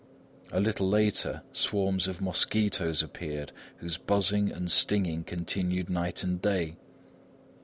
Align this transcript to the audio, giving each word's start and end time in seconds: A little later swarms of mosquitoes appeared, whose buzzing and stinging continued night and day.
A 0.51 0.59
little 0.59 0.89
later 0.89 1.43
swarms 1.53 2.07
of 2.07 2.21
mosquitoes 2.21 3.03
appeared, 3.03 3.51
whose 3.77 3.99
buzzing 3.99 4.51
and 4.51 4.71
stinging 4.71 5.23
continued 5.23 5.91
night 5.91 6.23
and 6.23 6.41
day. 6.41 6.75